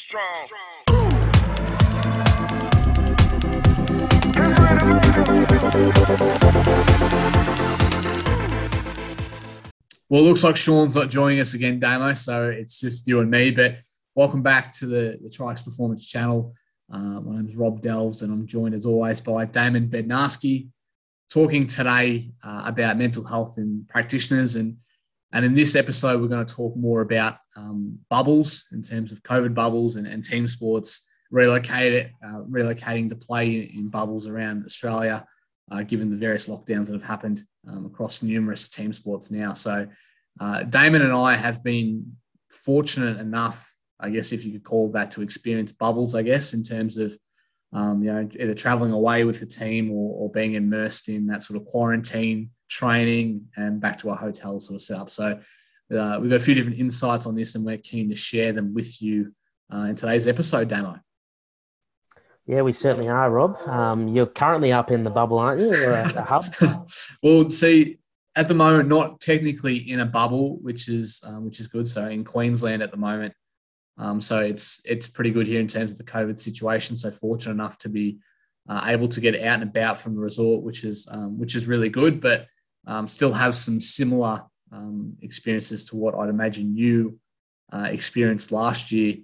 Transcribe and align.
strong. 0.00 0.48
Well, 10.08 10.22
it 10.22 10.24
looks 10.24 10.42
like 10.42 10.56
Sean's 10.56 10.96
not 10.96 11.10
joining 11.10 11.38
us 11.40 11.54
again, 11.54 11.78
Damo. 11.78 12.14
So 12.14 12.48
it's 12.48 12.80
just 12.80 13.06
you 13.06 13.20
and 13.20 13.30
me. 13.30 13.50
But 13.50 13.76
welcome 14.14 14.42
back 14.42 14.72
to 14.74 14.86
the, 14.86 15.18
the 15.22 15.28
Trikes 15.28 15.64
Performance 15.64 16.08
channel. 16.08 16.54
Uh, 16.92 17.20
my 17.20 17.36
name 17.36 17.48
is 17.48 17.56
Rob 17.56 17.82
Delves, 17.82 18.22
and 18.22 18.32
I'm 18.32 18.46
joined 18.46 18.74
as 18.74 18.86
always 18.86 19.20
by 19.20 19.44
Damon 19.44 19.88
Bednarski, 19.88 20.68
talking 21.30 21.66
today 21.66 22.32
uh, 22.42 22.62
about 22.64 22.96
mental 22.96 23.24
health 23.24 23.58
in 23.58 23.84
practitioners. 23.88 24.56
And, 24.56 24.78
and 25.32 25.44
in 25.44 25.54
this 25.54 25.76
episode, 25.76 26.20
we're 26.20 26.28
going 26.28 26.44
to 26.44 26.54
talk 26.54 26.76
more 26.76 27.02
about 27.02 27.36
um, 27.56 27.98
bubbles 28.08 28.66
in 28.72 28.82
terms 28.82 29.12
of 29.12 29.22
COVID 29.22 29.54
bubbles 29.54 29.96
and, 29.96 30.06
and 30.06 30.24
team 30.24 30.46
sports, 30.48 31.08
relocate, 31.30 32.10
uh, 32.24 32.40
relocating 32.50 33.08
to 33.10 33.16
play 33.16 33.60
in 33.60 33.88
bubbles 33.88 34.26
around 34.26 34.64
Australia, 34.64 35.24
uh, 35.70 35.82
given 35.82 36.10
the 36.10 36.16
various 36.16 36.48
lockdowns 36.48 36.86
that 36.86 36.94
have 36.94 37.02
happened 37.02 37.40
um, 37.68 37.86
across 37.86 38.22
numerous 38.22 38.68
team 38.68 38.92
sports 38.92 39.30
now. 39.30 39.54
So, 39.54 39.86
uh, 40.40 40.64
Damon 40.64 41.02
and 41.02 41.12
I 41.12 41.36
have 41.36 41.62
been 41.62 42.16
fortunate 42.50 43.20
enough, 43.20 43.76
I 44.00 44.10
guess, 44.10 44.32
if 44.32 44.44
you 44.44 44.52
could 44.52 44.64
call 44.64 44.90
that, 44.92 45.12
to 45.12 45.22
experience 45.22 45.70
bubbles, 45.70 46.16
I 46.16 46.22
guess, 46.22 46.54
in 46.54 46.62
terms 46.64 46.96
of 46.96 47.16
um, 47.72 48.02
you 48.02 48.12
know, 48.12 48.28
either 48.38 48.54
traveling 48.54 48.90
away 48.90 49.22
with 49.22 49.38
the 49.38 49.46
team 49.46 49.92
or, 49.92 50.24
or, 50.24 50.32
being 50.32 50.54
immersed 50.54 51.08
in 51.08 51.28
that 51.28 51.42
sort 51.42 51.60
of 51.60 51.66
quarantine 51.66 52.50
training 52.70 53.48
and 53.56 53.80
back 53.80 53.98
to 53.98 54.08
our 54.08 54.16
hotel 54.16 54.60
sort 54.60 54.76
of 54.76 54.80
setup. 54.80 55.10
So 55.10 55.38
uh, 55.94 56.18
we've 56.20 56.30
got 56.30 56.36
a 56.36 56.44
few 56.44 56.54
different 56.54 56.78
insights 56.78 57.26
on 57.26 57.34
this, 57.34 57.54
and 57.54 57.64
we're 57.64 57.76
keen 57.76 58.08
to 58.08 58.14
share 58.14 58.52
them 58.52 58.72
with 58.72 59.02
you 59.02 59.34
uh, 59.72 59.86
in 59.88 59.96
today's 59.96 60.26
episode, 60.26 60.68
Damo. 60.68 61.00
Yeah, 62.46 62.62
we 62.62 62.72
certainly 62.72 63.08
are, 63.08 63.30
Rob. 63.30 63.60
Um, 63.68 64.08
you're 64.08 64.26
currently 64.26 64.72
up 64.72 64.90
in 64.90 65.04
the 65.04 65.10
bubble, 65.10 65.38
aren't 65.38 65.60
you? 65.60 65.68
Or 65.68 65.92
at 65.92 66.14
the 66.14 66.22
hub? 66.62 66.90
well, 67.22 67.50
see, 67.50 67.98
at 68.34 68.48
the 68.48 68.54
moment, 68.54 68.88
not 68.88 69.20
technically 69.20 69.76
in 69.76 70.00
a 70.00 70.06
bubble, 70.06 70.58
which 70.58 70.88
is 70.88 71.22
um, 71.26 71.44
which 71.44 71.60
is 71.60 71.68
good. 71.68 71.86
So 71.86 72.08
in 72.08 72.24
Queensland 72.24 72.82
at 72.82 72.90
the 72.90 72.96
moment, 72.96 73.34
um, 73.98 74.20
so 74.20 74.40
it's 74.40 74.80
it's 74.84 75.06
pretty 75.06 75.30
good 75.30 75.46
here 75.46 75.60
in 75.60 75.68
terms 75.68 75.92
of 75.92 75.98
the 75.98 76.10
COVID 76.10 76.38
situation. 76.38 76.96
So 76.96 77.10
fortunate 77.10 77.54
enough 77.54 77.78
to 77.78 77.88
be 77.88 78.18
uh, 78.68 78.84
able 78.86 79.08
to 79.08 79.20
get 79.20 79.34
out 79.34 79.60
and 79.60 79.64
about 79.64 80.00
from 80.00 80.14
the 80.14 80.20
resort, 80.20 80.62
which 80.62 80.84
is 80.84 81.08
um, 81.10 81.38
which 81.38 81.54
is 81.54 81.68
really 81.68 81.88
good. 81.88 82.20
But 82.20 82.46
um, 82.86 83.08
still 83.08 83.32
have 83.32 83.54
some 83.54 83.80
similar 83.80 84.42
um, 84.72 85.16
experiences 85.22 85.84
to 85.86 85.96
what 85.96 86.14
I'd 86.14 86.28
imagine 86.28 86.76
you 86.76 87.18
uh, 87.72 87.88
experienced 87.90 88.52
last 88.52 88.92
year 88.92 89.16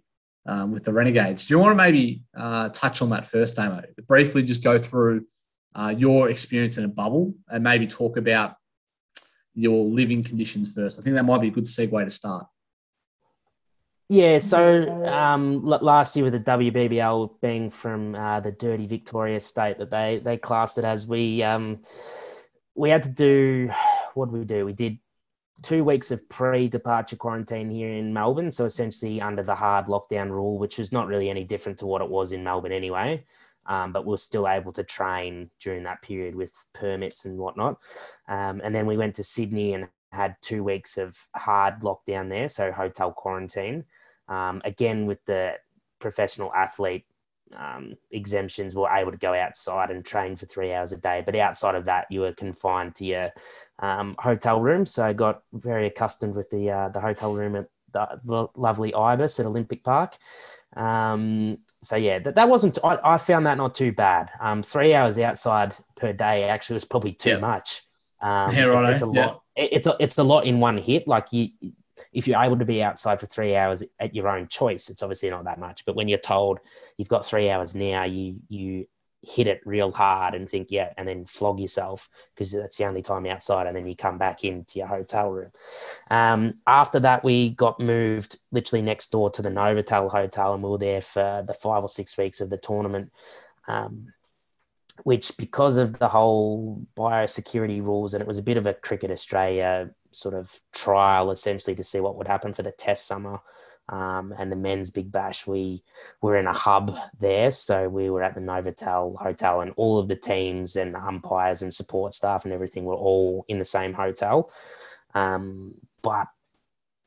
um, 0.46 0.72
with 0.72 0.84
the 0.84 0.92
Renegades. 0.92 1.46
Do 1.46 1.54
you 1.54 1.58
want 1.58 1.72
to 1.72 1.76
maybe 1.76 2.22
uh, 2.36 2.68
touch 2.70 3.02
on 3.02 3.10
that 3.10 3.26
first, 3.26 3.56
Damo? 3.56 3.82
Briefly, 4.06 4.42
just 4.42 4.62
go 4.62 4.78
through 4.78 5.26
uh, 5.74 5.94
your 5.96 6.30
experience 6.30 6.78
in 6.78 6.84
a 6.84 6.88
bubble 6.88 7.34
and 7.48 7.62
maybe 7.62 7.86
talk 7.86 8.16
about 8.16 8.54
your 9.54 9.84
living 9.84 10.22
conditions 10.22 10.74
first. 10.74 10.98
I 10.98 11.02
think 11.02 11.16
that 11.16 11.24
might 11.24 11.40
be 11.40 11.48
a 11.48 11.50
good 11.50 11.64
segue 11.64 12.04
to 12.04 12.10
start. 12.10 12.46
Yeah, 14.08 14.38
so 14.38 15.04
um, 15.06 15.64
last 15.64 16.14
year 16.14 16.26
with 16.26 16.34
the 16.34 16.40
WBBL 16.40 17.40
being 17.40 17.70
from 17.70 18.14
uh, 18.14 18.38
the 18.38 18.52
dirty 18.52 18.86
Victoria 18.86 19.40
state 19.40 19.78
that 19.78 19.90
they 19.90 20.20
they 20.22 20.36
classed 20.36 20.78
it 20.78 20.84
as, 20.84 21.08
we 21.08 21.42
um, 21.42 21.80
we 22.76 22.90
had 22.90 23.02
to 23.04 23.08
do 23.08 23.70
what 24.14 24.26
did 24.26 24.38
we 24.38 24.44
do? 24.44 24.64
We 24.64 24.72
did 24.72 24.98
two 25.62 25.84
weeks 25.84 26.10
of 26.10 26.28
pre-departure 26.28 27.16
quarantine 27.16 27.70
here 27.70 27.90
in 27.90 28.12
Melbourne, 28.12 28.50
so 28.50 28.66
essentially 28.66 29.20
under 29.20 29.42
the 29.42 29.54
hard 29.54 29.86
lockdown 29.86 30.30
rule, 30.30 30.58
which 30.58 30.78
was 30.78 30.92
not 30.92 31.06
really 31.06 31.30
any 31.30 31.44
different 31.44 31.78
to 31.78 31.86
what 31.86 32.02
it 32.02 32.08
was 32.08 32.32
in 32.32 32.44
Melbourne 32.44 32.72
anyway. 32.72 33.24
Um, 33.66 33.92
but 33.92 34.06
we 34.06 34.14
are 34.14 34.18
still 34.18 34.46
able 34.46 34.72
to 34.74 34.84
train 34.84 35.50
during 35.60 35.82
that 35.84 36.00
period 36.00 36.36
with 36.36 36.54
permits 36.72 37.24
and 37.24 37.36
whatnot. 37.36 37.78
Um, 38.28 38.60
and 38.62 38.72
then 38.72 38.86
we 38.86 38.96
went 38.96 39.16
to 39.16 39.24
Sydney 39.24 39.74
and 39.74 39.88
had 40.12 40.36
two 40.40 40.62
weeks 40.62 40.98
of 40.98 41.16
hard 41.34 41.80
lockdown 41.80 42.28
there, 42.28 42.48
so 42.48 42.70
hotel 42.70 43.10
quarantine. 43.10 43.84
Um, 44.28 44.62
again, 44.64 45.06
with 45.06 45.24
the 45.24 45.54
professional 45.98 46.52
athlete 46.54 47.06
um, 47.54 47.94
exemptions 48.10 48.74
were 48.74 48.90
able 48.90 49.12
to 49.12 49.18
go 49.18 49.34
outside 49.34 49.90
and 49.90 50.04
train 50.04 50.36
for 50.36 50.46
three 50.46 50.72
hours 50.72 50.92
a 50.92 51.00
day. 51.00 51.22
But 51.24 51.36
outside 51.36 51.74
of 51.74 51.84
that, 51.84 52.06
you 52.10 52.20
were 52.20 52.32
confined 52.32 52.94
to 52.96 53.04
your 53.04 53.30
um, 53.78 54.16
hotel 54.18 54.60
room. 54.60 54.86
So 54.86 55.04
I 55.04 55.12
got 55.12 55.42
very 55.52 55.86
accustomed 55.86 56.34
with 56.34 56.50
the 56.50 56.70
uh, 56.70 56.88
the 56.88 57.00
hotel 57.00 57.34
room 57.34 57.56
at 57.56 57.66
the, 57.92 58.20
the, 58.24 58.48
lovely 58.56 58.92
Ibis 58.94 59.40
at 59.40 59.46
Olympic 59.46 59.84
Park. 59.84 60.16
Um, 60.76 61.58
so 61.82 61.96
yeah, 61.96 62.18
that, 62.18 62.34
that 62.34 62.48
wasn't. 62.48 62.78
I, 62.84 62.98
I, 63.02 63.16
found 63.18 63.46
that 63.46 63.56
not 63.56 63.74
too 63.74 63.92
bad. 63.92 64.30
Um, 64.40 64.62
three 64.62 64.94
hours 64.94 65.18
outside 65.18 65.74
per 65.94 66.12
day 66.12 66.44
actually 66.44 66.74
was 66.74 66.84
probably 66.84 67.12
too 67.12 67.38
much. 67.38 67.82
Um, 68.20 68.54
yeah, 68.54 68.64
right. 68.64 68.92
It's 68.92 69.02
a 69.02 69.10
yeah. 69.12 69.26
lot. 69.26 69.42
It's 69.54 69.86
a, 69.86 69.96
it's 70.00 70.18
a 70.18 70.22
lot 70.22 70.44
in 70.44 70.60
one 70.60 70.78
hit. 70.78 71.06
Like 71.06 71.32
you, 71.32 71.50
if 72.12 72.26
you're 72.26 72.42
able 72.42 72.58
to 72.58 72.64
be 72.64 72.82
outside 72.82 73.20
for 73.20 73.26
three 73.26 73.56
hours 73.56 73.84
at 73.98 74.14
your 74.14 74.28
own 74.28 74.48
choice, 74.48 74.90
it's 74.90 75.02
obviously 75.02 75.30
not 75.30 75.44
that 75.44 75.58
much. 75.58 75.84
But 75.84 75.96
when 75.96 76.08
you're 76.08 76.18
told 76.18 76.58
you've 76.96 77.08
got 77.08 77.26
three 77.26 77.50
hours 77.50 77.74
now, 77.74 78.04
you 78.04 78.36
you 78.48 78.86
hit 79.22 79.48
it 79.48 79.60
real 79.64 79.90
hard 79.90 80.34
and 80.34 80.48
think, 80.48 80.68
yeah, 80.70 80.92
and 80.96 81.08
then 81.08 81.24
flog 81.24 81.58
yourself 81.58 82.08
because 82.34 82.52
that's 82.52 82.76
the 82.76 82.84
only 82.84 83.02
time 83.02 83.26
outside, 83.26 83.66
and 83.66 83.76
then 83.76 83.86
you 83.86 83.96
come 83.96 84.18
back 84.18 84.44
into 84.44 84.78
your 84.78 84.88
hotel 84.88 85.30
room. 85.30 85.50
Um, 86.10 86.54
after 86.66 87.00
that, 87.00 87.24
we 87.24 87.50
got 87.50 87.80
moved 87.80 88.38
literally 88.52 88.82
next 88.82 89.10
door 89.10 89.30
to 89.30 89.42
the 89.42 89.48
Novotel 89.48 90.10
Hotel, 90.10 90.54
and 90.54 90.62
we 90.62 90.70
were 90.70 90.78
there 90.78 91.00
for 91.00 91.44
the 91.46 91.54
five 91.54 91.82
or 91.82 91.88
six 91.88 92.16
weeks 92.16 92.40
of 92.40 92.50
the 92.50 92.58
tournament. 92.58 93.12
Um, 93.66 94.12
which, 95.02 95.36
because 95.36 95.76
of 95.76 95.98
the 95.98 96.08
whole 96.08 96.86
biosecurity 96.96 97.82
rules, 97.82 98.14
and 98.14 98.22
it 98.22 98.26
was 98.26 98.38
a 98.38 98.42
bit 98.42 98.56
of 98.56 98.66
a 98.66 98.72
Cricket 98.72 99.10
Australia 99.10 99.90
sort 100.16 100.34
of 100.34 100.60
trial 100.72 101.30
essentially 101.30 101.76
to 101.76 101.84
see 101.84 102.00
what 102.00 102.16
would 102.16 102.26
happen 102.26 102.54
for 102.54 102.62
the 102.62 102.72
test 102.72 103.06
summer 103.06 103.40
um, 103.88 104.34
and 104.36 104.50
the 104.50 104.56
men's 104.56 104.90
big 104.90 105.12
bash. 105.12 105.46
We 105.46 105.82
were 106.20 106.36
in 106.36 106.46
a 106.46 106.52
hub 106.52 106.96
there, 107.20 107.50
so 107.50 107.88
we 107.88 108.10
were 108.10 108.22
at 108.22 108.34
the 108.34 108.40
Novotel 108.40 109.16
hotel, 109.16 109.60
and 109.60 109.72
all 109.76 109.98
of 109.98 110.08
the 110.08 110.16
teams 110.16 110.76
and 110.76 110.96
umpires 110.96 111.62
and 111.62 111.72
support 111.72 112.14
staff 112.14 112.44
and 112.44 112.52
everything 112.52 112.84
were 112.84 112.94
all 112.94 113.44
in 113.48 113.58
the 113.58 113.64
same 113.64 113.92
hotel. 113.92 114.50
Um, 115.14 115.74
but 116.02 116.26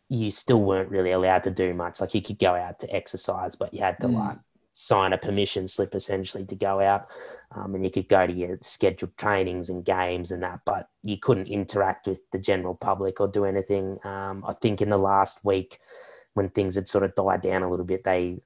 you 0.07 0.31
still 0.31 0.61
weren't 0.61 0.89
really 0.89 1.11
allowed 1.11 1.43
to 1.43 1.51
do 1.51 1.73
much. 1.73 2.01
Like 2.01 2.15
you 2.15 2.21
could 2.21 2.39
go 2.39 2.55
out 2.55 2.79
to 2.79 2.95
exercise, 2.95 3.55
but 3.55 3.73
you 3.73 3.81
had 3.81 3.99
to 3.99 4.07
mm. 4.07 4.13
like 4.15 4.37
sign 4.79 5.12
a 5.12 5.17
permission 5.17 5.67
slip 5.67 5.94
essentially 5.94 6.45
to 6.45 6.56
go 6.56 6.79
out 6.79 7.09
um, 7.51 7.75
and 7.75 7.84
you 7.84 7.91
could 7.91 8.07
go 8.07 8.25
to 8.25 8.31
your 8.31 8.57
scheduled 8.62 9.16
trainings 9.17 9.69
and 9.69 9.84
games 9.84 10.31
and 10.31 10.41
that 10.41 10.62
but 10.66 10.88
you 11.03 11.17
couldn't 11.17 11.47
interact 11.47 12.07
with 12.07 12.22
the 12.31 12.40
general 12.40 12.73
public 12.75 13.19
or 13.19 13.28
do 13.28 13.44
anything 13.44 14.00
um, 14.06 14.41
i 14.47 14.53
think 14.53 14.81
in 14.81 14.89
the 14.89 14.97
last 14.97 15.44
week 15.44 15.79
when 16.34 16.47
things 16.47 16.75
had 16.75 16.88
sort 16.88 17.03
of 17.03 17.13
died 17.13 17.41
down 17.41 17.62
a 17.62 17.69
little 17.69 17.85
bit 17.85 18.06
they 18.06 18.39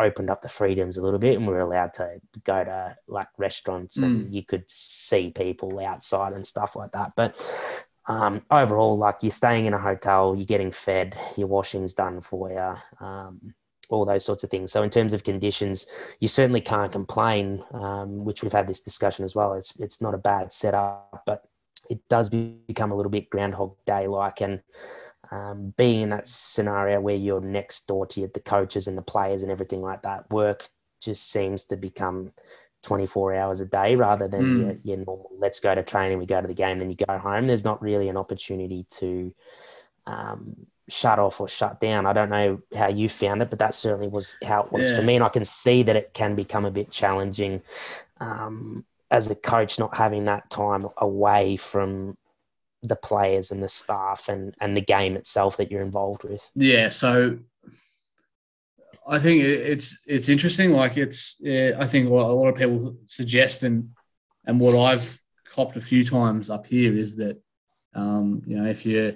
opened 0.00 0.28
up 0.28 0.42
the 0.42 0.48
freedoms 0.48 0.96
a 0.96 1.02
little 1.02 1.18
bit 1.20 1.36
and 1.36 1.46
we 1.46 1.52
were 1.52 1.60
allowed 1.60 1.92
to 1.92 2.20
go 2.42 2.64
to 2.64 2.96
like 3.06 3.28
restaurants 3.38 3.98
mm. 3.98 4.04
and 4.04 4.34
you 4.34 4.44
could 4.44 4.64
see 4.68 5.30
people 5.30 5.78
outside 5.78 6.32
and 6.32 6.44
stuff 6.44 6.74
like 6.74 6.90
that 6.90 7.12
but 7.14 7.36
um, 8.08 8.40
overall, 8.50 8.96
like 8.96 9.16
you're 9.20 9.30
staying 9.30 9.66
in 9.66 9.74
a 9.74 9.78
hotel, 9.78 10.34
you're 10.34 10.46
getting 10.46 10.70
fed, 10.70 11.14
your 11.36 11.46
washing's 11.46 11.92
done 11.92 12.22
for 12.22 12.50
you. 12.50 13.06
Um, 13.06 13.52
all 13.88 14.04
those 14.04 14.24
sorts 14.24 14.44
of 14.44 14.50
things. 14.50 14.70
So 14.72 14.82
in 14.82 14.90
terms 14.90 15.12
of 15.12 15.24
conditions, 15.24 15.86
you 16.20 16.28
certainly 16.28 16.60
can't 16.60 16.92
complain. 16.92 17.64
Um, 17.72 18.24
which 18.24 18.42
we've 18.42 18.52
had 18.52 18.66
this 18.66 18.80
discussion 18.80 19.24
as 19.24 19.34
well. 19.34 19.54
It's 19.54 19.78
it's 19.80 20.02
not 20.02 20.14
a 20.14 20.18
bad 20.18 20.52
setup, 20.52 21.22
but 21.26 21.44
it 21.88 22.06
does 22.08 22.28
become 22.28 22.92
a 22.92 22.94
little 22.94 23.10
bit 23.10 23.30
Groundhog 23.30 23.74
Day 23.86 24.06
like, 24.06 24.40
and 24.40 24.60
um, 25.30 25.74
being 25.76 26.02
in 26.02 26.08
that 26.10 26.26
scenario 26.26 27.00
where 27.00 27.14
you're 27.14 27.40
next 27.40 27.86
door 27.86 28.06
to 28.06 28.28
the 28.32 28.40
coaches 28.40 28.86
and 28.86 28.96
the 28.96 29.02
players 29.02 29.42
and 29.42 29.52
everything 29.52 29.82
like 29.82 30.02
that, 30.02 30.30
work 30.30 30.68
just 31.00 31.30
seems 31.30 31.64
to 31.66 31.76
become 31.76 32.32
24 32.82 33.34
hours 33.34 33.60
a 33.60 33.66
day 33.66 33.94
rather 33.96 34.28
than 34.28 34.42
mm. 34.42 34.62
your, 34.62 34.96
your 34.96 34.96
normal. 35.04 35.30
Let's 35.38 35.60
go 35.60 35.74
to 35.74 35.82
training, 35.82 36.18
we 36.18 36.26
go 36.26 36.40
to 36.40 36.48
the 36.48 36.54
game, 36.54 36.78
then 36.78 36.90
you 36.90 36.96
go 36.96 37.18
home. 37.18 37.46
There's 37.46 37.64
not 37.64 37.82
really 37.82 38.08
an 38.08 38.16
opportunity 38.16 38.86
to 38.90 39.34
um, 40.06 40.66
shut 40.88 41.18
off 41.18 41.40
or 41.40 41.48
shut 41.48 41.80
down. 41.80 42.06
I 42.06 42.12
don't 42.12 42.30
know 42.30 42.60
how 42.74 42.88
you 42.88 43.08
found 43.08 43.42
it, 43.42 43.50
but 43.50 43.58
that 43.58 43.74
certainly 43.74 44.08
was 44.08 44.36
how 44.42 44.62
it 44.62 44.72
was 44.72 44.88
yeah. 44.88 44.96
for 44.96 45.02
me. 45.02 45.14
And 45.16 45.24
I 45.24 45.28
can 45.28 45.44
see 45.44 45.82
that 45.82 45.96
it 45.96 46.14
can 46.14 46.34
become 46.34 46.64
a 46.64 46.70
bit 46.70 46.90
challenging 46.90 47.62
um, 48.20 48.84
as 49.10 49.30
a 49.30 49.34
coach, 49.34 49.78
not 49.78 49.96
having 49.96 50.24
that 50.24 50.48
time 50.50 50.88
away 50.96 51.56
from 51.56 52.16
the 52.82 52.96
players 52.96 53.50
and 53.50 53.62
the 53.62 53.68
staff 53.68 54.28
and, 54.28 54.54
and 54.60 54.76
the 54.76 54.80
game 54.80 55.16
itself 55.16 55.56
that 55.58 55.70
you're 55.70 55.82
involved 55.82 56.24
with. 56.24 56.50
Yeah. 56.54 56.88
So 56.88 57.38
I 59.06 59.18
think 59.18 59.42
it's, 59.42 59.98
it's 60.06 60.28
interesting. 60.28 60.72
Like 60.72 60.96
it's, 60.96 61.36
yeah, 61.40 61.76
I 61.78 61.86
think 61.86 62.08
what 62.08 62.24
a 62.24 62.32
lot 62.32 62.48
of 62.48 62.56
people 62.56 62.96
suggest 63.06 63.62
and, 63.62 63.90
and 64.46 64.58
what 64.58 64.74
I've 64.74 65.20
copped 65.44 65.76
a 65.76 65.80
few 65.80 66.04
times 66.04 66.50
up 66.50 66.66
here 66.66 66.96
is 66.96 67.16
that, 67.16 67.42
um, 67.94 68.42
you 68.46 68.56
know, 68.56 68.68
if 68.68 68.86
you're, 68.86 69.14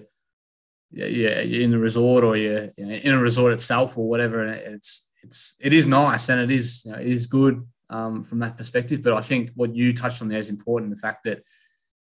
yeah, 0.92 1.40
you're 1.40 1.62
in 1.62 1.70
the 1.70 1.78
resort 1.78 2.24
or 2.24 2.36
you're, 2.36 2.68
in 2.76 3.14
a 3.14 3.18
resort 3.18 3.52
itself 3.52 3.96
or 3.96 4.08
whatever, 4.08 4.44
and 4.44 4.54
it's 4.74 5.08
it's 5.22 5.54
it 5.60 5.72
is 5.72 5.86
nice 5.86 6.28
and 6.28 6.40
it 6.40 6.50
is 6.50 6.84
you 6.84 6.92
know, 6.92 6.98
it 6.98 7.06
is 7.06 7.26
good 7.26 7.66
um, 7.90 8.24
from 8.24 8.40
that 8.40 8.56
perspective. 8.56 9.02
But 9.02 9.14
I 9.14 9.20
think 9.20 9.50
what 9.54 9.74
you 9.74 9.92
touched 9.94 10.22
on 10.22 10.28
there 10.28 10.38
is 10.38 10.50
important. 10.50 10.90
The 10.90 11.00
fact 11.00 11.24
that 11.24 11.42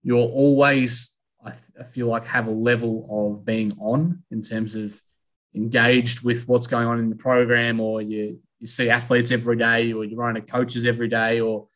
you're 0.03 0.19
always, 0.19 1.17
I, 1.45 1.53
I 1.79 1.85
feel 1.85 2.09
like, 2.09 2.27
have 2.27 2.49
a 2.49 2.53
level 2.53 3.07
of 3.11 3.45
being 3.45 3.73
on 3.81 4.23
in 4.31 4.41
terms 4.41 4.75
of 4.75 5.01
engaged 5.55 6.25
with 6.25 6.49
what's 6.49 6.67
going 6.67 6.87
on 6.87 6.99
in 6.99 7.11
the 7.11 7.17
program, 7.17 7.81
or 7.81 8.03
you 8.03 8.41
you 8.59 8.67
see 8.67 8.91
athletes 8.91 9.33
every 9.33 9.57
day, 9.57 9.93
or 9.93 10.05
you 10.05 10.17
run 10.17 10.37
into 10.37 10.51
coaches 10.53 10.87
every 10.87 11.09
day, 11.09 11.41
or 11.41 11.67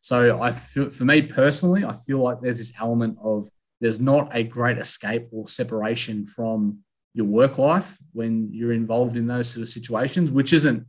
so 0.00 0.40
I 0.40 0.52
feel 0.52 0.90
for 0.90 1.04
me 1.04 1.22
personally, 1.22 1.84
I 1.84 1.92
feel 1.92 2.18
like 2.18 2.40
there's 2.40 2.58
this 2.58 2.72
element 2.80 3.18
of 3.22 3.48
there's 3.84 4.00
not 4.00 4.34
a 4.34 4.42
great 4.42 4.78
escape 4.78 5.26
or 5.30 5.46
separation 5.46 6.26
from 6.26 6.78
your 7.12 7.26
work 7.26 7.58
life 7.58 7.98
when 8.14 8.48
you're 8.50 8.72
involved 8.72 9.14
in 9.18 9.26
those 9.26 9.50
sort 9.50 9.60
of 9.60 9.68
situations, 9.68 10.30
which 10.30 10.54
isn't 10.54 10.86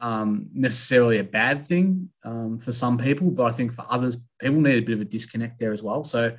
um, 0.00 0.48
necessarily 0.52 1.18
a 1.18 1.24
bad 1.24 1.64
thing 1.64 2.08
um, 2.24 2.58
for 2.58 2.72
some 2.72 2.98
people, 2.98 3.30
but 3.30 3.44
I 3.44 3.52
think 3.52 3.72
for 3.72 3.84
others, 3.88 4.16
people 4.40 4.60
need 4.60 4.82
a 4.82 4.84
bit 4.84 4.94
of 4.94 5.00
a 5.00 5.04
disconnect 5.04 5.60
there 5.60 5.72
as 5.72 5.84
well. 5.84 6.02
So, 6.02 6.36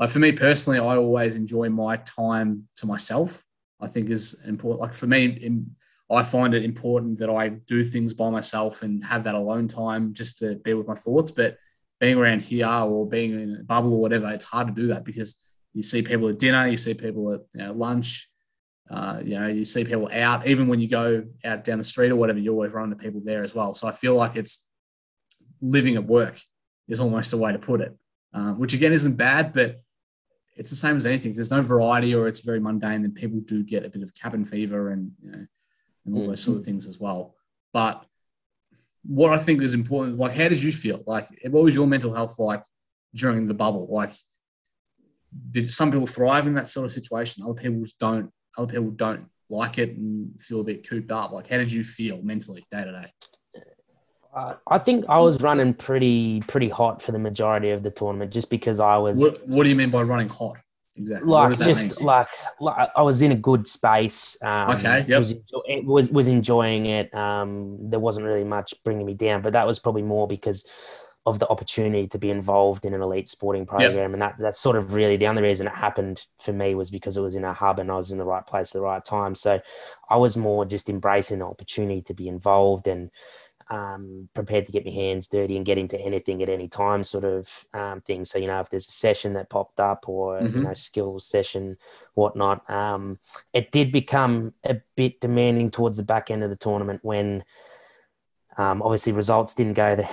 like 0.00 0.10
for 0.10 0.18
me 0.18 0.32
personally, 0.32 0.80
I 0.80 0.96
always 0.96 1.36
enjoy 1.36 1.68
my 1.68 1.98
time 1.98 2.66
to 2.78 2.86
myself. 2.86 3.44
I 3.80 3.86
think 3.86 4.10
is 4.10 4.34
important. 4.44 4.80
Like 4.80 4.94
for 4.94 5.06
me, 5.06 5.26
in, 5.26 5.76
I 6.10 6.24
find 6.24 6.54
it 6.54 6.64
important 6.64 7.20
that 7.20 7.30
I 7.30 7.50
do 7.50 7.84
things 7.84 8.14
by 8.14 8.30
myself 8.30 8.82
and 8.82 9.04
have 9.04 9.22
that 9.22 9.36
alone 9.36 9.68
time 9.68 10.12
just 10.12 10.38
to 10.38 10.56
be 10.56 10.74
with 10.74 10.88
my 10.88 10.96
thoughts. 10.96 11.30
But 11.30 11.56
being 12.00 12.18
around 12.18 12.42
here 12.42 12.68
or 12.68 13.08
being 13.08 13.32
in 13.32 13.56
a 13.60 13.64
bubble 13.64 13.94
or 13.94 14.00
whatever, 14.00 14.30
it's 14.32 14.44
hard 14.44 14.68
to 14.68 14.74
do 14.74 14.88
that 14.88 15.04
because 15.04 15.36
you 15.72 15.82
see 15.82 16.02
people 16.02 16.28
at 16.28 16.38
dinner, 16.38 16.66
you 16.66 16.76
see 16.76 16.94
people 16.94 17.32
at 17.32 17.40
you 17.52 17.62
know, 17.62 17.72
lunch, 17.72 18.28
uh, 18.90 19.20
you 19.24 19.38
know, 19.38 19.48
you 19.48 19.64
see 19.64 19.84
people 19.84 20.08
out, 20.12 20.46
even 20.46 20.68
when 20.68 20.80
you 20.80 20.88
go 20.88 21.24
out 21.44 21.64
down 21.64 21.78
the 21.78 21.84
street 21.84 22.10
or 22.10 22.16
whatever, 22.16 22.38
you 22.38 22.52
always 22.52 22.72
run 22.72 22.90
into 22.92 23.02
people 23.02 23.20
there 23.24 23.42
as 23.42 23.54
well. 23.54 23.74
So 23.74 23.88
I 23.88 23.92
feel 23.92 24.14
like 24.14 24.36
it's 24.36 24.68
living 25.60 25.96
at 25.96 26.04
work 26.04 26.38
is 26.88 27.00
almost 27.00 27.32
a 27.32 27.36
way 27.36 27.52
to 27.52 27.58
put 27.58 27.80
it, 27.80 27.96
um, 28.32 28.58
which 28.58 28.74
again 28.74 28.92
isn't 28.92 29.16
bad, 29.16 29.52
but 29.52 29.80
it's 30.56 30.70
the 30.70 30.76
same 30.76 30.96
as 30.96 31.06
anything. 31.06 31.34
There's 31.34 31.50
no 31.50 31.62
variety 31.62 32.14
or 32.14 32.28
it's 32.28 32.40
very 32.40 32.60
mundane, 32.60 33.04
and 33.04 33.14
people 33.14 33.40
do 33.40 33.62
get 33.62 33.84
a 33.84 33.90
bit 33.90 34.02
of 34.02 34.14
cabin 34.14 34.44
fever 34.44 34.90
and 34.90 35.10
you 35.22 35.30
know, 35.30 35.46
and 36.06 36.16
all 36.16 36.28
those 36.28 36.42
sort 36.42 36.58
of 36.58 36.64
things 36.64 36.86
as 36.86 36.98
well. 37.00 37.34
But 37.72 38.04
what 39.08 39.32
I 39.32 39.38
think 39.38 39.62
is 39.62 39.74
important, 39.74 40.18
like, 40.18 40.32
how 40.32 40.48
did 40.48 40.62
you 40.62 40.72
feel? 40.72 41.02
Like, 41.06 41.28
what 41.44 41.64
was 41.64 41.74
your 41.74 41.86
mental 41.86 42.12
health 42.12 42.38
like 42.38 42.62
during 43.14 43.46
the 43.46 43.54
bubble? 43.54 43.86
Like, 43.90 44.10
did 45.50 45.72
some 45.72 45.90
people 45.90 46.06
thrive 46.06 46.46
in 46.46 46.54
that 46.54 46.68
sort 46.68 46.86
of 46.86 46.92
situation? 46.92 47.44
Other 47.44 47.54
people 47.54 47.84
don't 47.98 48.30
other 48.56 48.72
people 48.72 48.90
don't 48.90 49.26
like 49.50 49.78
it 49.78 49.90
and 49.90 50.40
feel 50.40 50.60
a 50.60 50.64
bit 50.64 50.88
cooped 50.88 51.12
up. 51.12 51.30
Like, 51.32 51.48
how 51.48 51.58
did 51.58 51.70
you 51.70 51.84
feel 51.84 52.22
mentally 52.22 52.64
day 52.70 52.84
to 52.84 52.92
day? 52.92 53.62
Uh, 54.34 54.54
I 54.68 54.78
think 54.78 55.06
I 55.08 55.18
was 55.18 55.40
running 55.40 55.72
pretty 55.72 56.40
pretty 56.40 56.68
hot 56.68 57.00
for 57.00 57.12
the 57.12 57.18
majority 57.18 57.70
of 57.70 57.82
the 57.82 57.90
tournament, 57.90 58.32
just 58.32 58.50
because 58.50 58.80
I 58.80 58.96
was. 58.98 59.20
What, 59.20 59.40
what 59.46 59.62
do 59.64 59.68
you 59.68 59.76
mean 59.76 59.90
by 59.90 60.02
running 60.02 60.28
hot? 60.28 60.58
Exactly. 60.96 61.28
Like 61.28 61.58
just 61.58 62.00
like, 62.00 62.28
like 62.60 62.88
I 62.96 63.02
was 63.02 63.22
in 63.22 63.32
a 63.32 63.36
good 63.36 63.68
space. 63.68 64.36
Um, 64.42 64.70
okay. 64.70 65.04
Yep. 65.06 65.18
Was, 65.18 65.34
was 65.84 66.10
was 66.10 66.28
enjoying 66.28 66.86
it. 66.86 67.14
Um, 67.14 67.90
there 67.90 68.00
wasn't 68.00 68.26
really 68.26 68.44
much 68.44 68.74
bringing 68.84 69.06
me 69.06 69.14
down, 69.14 69.42
but 69.42 69.52
that 69.52 69.66
was 69.66 69.78
probably 69.78 70.02
more 70.02 70.26
because 70.26 70.66
of 71.26 71.40
the 71.40 71.48
opportunity 71.48 72.06
to 72.06 72.18
be 72.18 72.30
involved 72.30 72.86
in 72.86 72.94
an 72.94 73.02
elite 73.02 73.28
sporting 73.28 73.66
program. 73.66 73.94
Yep. 73.96 74.12
And 74.12 74.22
that, 74.22 74.36
that's 74.38 74.60
sort 74.60 74.76
of 74.76 74.94
really 74.94 75.16
the 75.16 75.26
only 75.26 75.42
reason 75.42 75.66
it 75.66 75.74
happened 75.74 76.24
for 76.38 76.52
me 76.52 76.76
was 76.76 76.92
because 76.92 77.16
it 77.16 77.20
was 77.20 77.34
in 77.34 77.44
a 77.44 77.52
hub 77.52 77.80
and 77.80 77.90
I 77.90 77.96
was 77.96 78.12
in 78.12 78.18
the 78.18 78.24
right 78.24 78.46
place 78.46 78.72
at 78.74 78.78
the 78.78 78.84
right 78.84 79.04
time. 79.04 79.34
So 79.34 79.60
I 80.08 80.16
was 80.18 80.36
more 80.36 80.64
just 80.64 80.88
embracing 80.88 81.40
the 81.40 81.46
opportunity 81.46 82.00
to 82.02 82.14
be 82.14 82.28
involved 82.28 82.86
and 82.86 83.10
um, 83.68 84.28
prepared 84.34 84.66
to 84.66 84.72
get 84.72 84.84
my 84.84 84.92
hands 84.92 85.28
dirty 85.28 85.56
and 85.56 85.66
get 85.66 85.78
into 85.78 86.00
anything 86.00 86.42
at 86.42 86.48
any 86.48 86.68
time 86.68 87.02
sort 87.02 87.24
of 87.24 87.66
um, 87.74 88.00
thing. 88.00 88.24
So, 88.24 88.38
you 88.38 88.46
know, 88.46 88.60
if 88.60 88.70
there's 88.70 88.88
a 88.88 88.92
session 88.92 89.32
that 89.34 89.50
popped 89.50 89.80
up 89.80 90.08
or, 90.08 90.40
mm-hmm. 90.40 90.58
you 90.58 90.64
know, 90.64 90.74
skills 90.74 91.26
session, 91.26 91.76
whatnot, 92.14 92.68
um, 92.70 93.18
it 93.52 93.72
did 93.72 93.92
become 93.92 94.54
a 94.64 94.80
bit 94.96 95.20
demanding 95.20 95.70
towards 95.70 95.96
the 95.96 96.02
back 96.02 96.30
end 96.30 96.44
of 96.44 96.50
the 96.50 96.56
tournament 96.56 97.00
when– 97.02 97.44
um, 98.58 98.80
obviously, 98.80 99.12
results 99.12 99.54
didn't 99.54 99.74
go 99.74 99.96
the, 99.96 100.08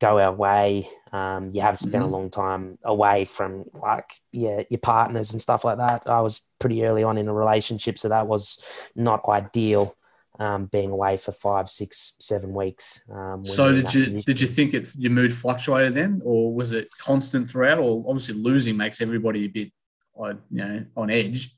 go 0.00 0.20
our 0.20 0.32
way. 0.32 0.88
Um, 1.10 1.50
you 1.52 1.62
have 1.62 1.78
spent 1.78 2.04
mm-hmm. 2.04 2.14
a 2.14 2.16
long 2.16 2.30
time 2.30 2.78
away 2.84 3.24
from 3.24 3.64
like 3.74 4.20
your 4.30 4.64
your 4.70 4.78
partners 4.78 5.32
and 5.32 5.42
stuff 5.42 5.64
like 5.64 5.78
that. 5.78 6.02
I 6.06 6.20
was 6.20 6.48
pretty 6.60 6.84
early 6.84 7.02
on 7.02 7.18
in 7.18 7.26
a 7.26 7.34
relationship, 7.34 7.98
so 7.98 8.08
that 8.08 8.28
was 8.28 8.62
not 8.94 9.28
ideal. 9.28 9.96
Um, 10.40 10.66
being 10.66 10.92
away 10.92 11.16
for 11.16 11.32
five, 11.32 11.68
six, 11.68 12.14
seven 12.20 12.54
weeks. 12.54 13.02
Um, 13.10 13.44
so 13.44 13.72
did 13.72 13.92
you 13.92 14.04
position. 14.04 14.22
did 14.24 14.40
you 14.40 14.46
think 14.46 14.72
it 14.72 14.86
your 14.96 15.10
mood 15.10 15.34
fluctuated 15.34 15.94
then, 15.94 16.20
or 16.24 16.54
was 16.54 16.70
it 16.70 16.88
constant 16.98 17.50
throughout? 17.50 17.80
Or 17.80 18.04
obviously 18.06 18.36
losing 18.36 18.76
makes 18.76 19.00
everybody 19.00 19.46
a 19.46 19.48
bit, 19.48 19.72
you 20.16 20.38
know, 20.50 20.84
on 20.96 21.10
edge. 21.10 21.50